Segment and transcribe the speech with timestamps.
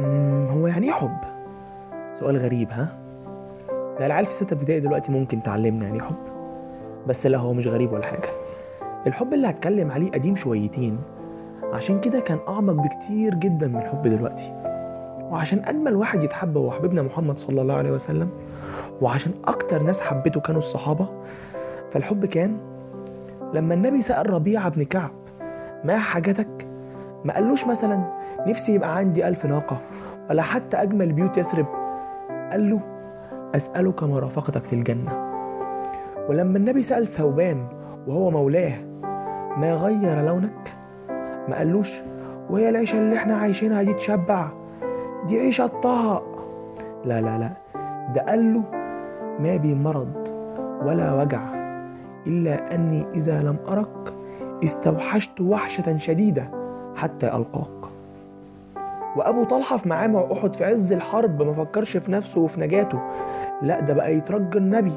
[0.00, 1.16] هو يعني إيه حب؟
[2.12, 2.88] سؤال غريب ها؟
[3.98, 6.16] ده العيال في ستة ابتدائي دلوقتي ممكن تعلمنا يعني إيه حب.
[7.06, 8.28] بس لا هو مش غريب ولا حاجة.
[9.06, 10.98] الحب اللي هتكلم عليه قديم شويتين
[11.72, 14.52] عشان كده كان أعمق بكتير جدا من الحب دلوقتي.
[15.30, 18.28] وعشان أجمل واحد يتحب هو حبيبنا محمد صلى الله عليه وسلم
[19.00, 21.08] وعشان أكتر ناس حبته كانوا الصحابة.
[21.90, 22.56] فالحب كان
[23.54, 25.10] لما النبي سأل ربيعة بن كعب
[25.84, 26.66] ما حاجتك؟
[27.24, 28.04] ما قالوش مثلا
[28.46, 29.80] نفسي يبقى عندي ألف ناقة.
[30.30, 31.66] ولا حتى أجمل بيوت يثرب
[32.50, 32.80] قال له
[33.54, 35.12] أسألك مرافقتك في الجنة.
[36.28, 37.66] ولما النبي سأل ثوبان
[38.06, 38.78] وهو مولاه
[39.56, 40.76] ما غير لونك؟
[41.48, 41.92] ما قالوش
[42.50, 44.48] وهي العيشة اللي إحنا عايشينها دي تشبع.
[45.26, 46.22] دي عيشة طه
[47.04, 47.50] لا لا لا.
[48.14, 48.62] ده قال له
[49.40, 50.28] ما بي مرض
[50.82, 51.42] ولا وجع
[52.26, 54.14] إلا أني إذا لم أرك
[54.64, 56.63] استوحشت وحشة شديدة.
[56.96, 57.90] حتى ألقاك.
[59.16, 63.00] وأبو طلحة في معامع أحد في عز الحرب ما فكرش في نفسه وفي نجاته.
[63.62, 64.92] لا ده بقى يترجى النبي.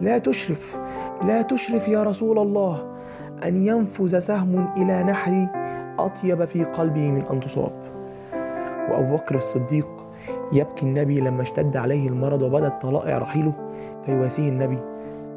[0.00, 0.80] لا تشرف
[1.24, 2.86] لا تشرف يا رسول الله
[3.44, 5.48] أن ينفذ سهم إلى نحري
[5.98, 7.72] أطيب في قلبي من أن تصاب.
[8.90, 9.88] وأبو بكر الصديق
[10.52, 13.52] يبكي النبي لما اشتد عليه المرض وبدت طلائع رحيله
[14.04, 14.78] فيواسيه النبي.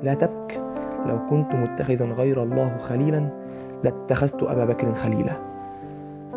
[0.03, 0.61] لا تبك
[1.05, 3.29] لو كنت متخذا غير الله خليلا
[3.83, 5.33] لاتخذت أبا بكر خليلا.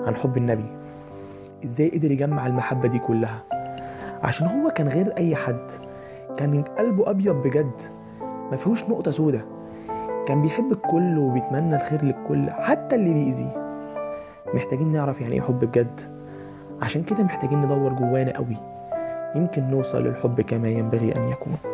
[0.07, 0.67] عن حب النبي.
[1.65, 3.43] إزاي قدر يجمع المحبة دي كلها؟
[4.23, 5.67] عشان هو كان غير أي حد.
[6.37, 7.83] كان قلبه أبيض بجد.
[8.51, 9.45] ما فيهوش نقطة سودة.
[10.27, 13.65] كان بيحب الكل وبيتمنى الخير للكل حتى اللي بيأذيه.
[14.55, 16.01] محتاجين نعرف يعني إيه حب بجد.
[16.83, 18.57] عشان كده محتاجين ندور جوانا قوي.
[19.37, 21.74] يمكن نوصل للحب كما ينبغي أن يكون.